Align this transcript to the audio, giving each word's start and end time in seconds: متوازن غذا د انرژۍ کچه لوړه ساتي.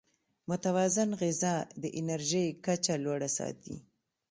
متوازن 0.49 1.09
غذا 1.21 1.55
د 1.81 1.83
انرژۍ 1.99 2.47
کچه 2.65 2.95
لوړه 3.03 3.29
ساتي. 3.37 3.75